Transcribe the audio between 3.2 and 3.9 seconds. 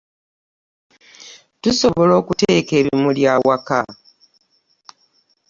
awaka.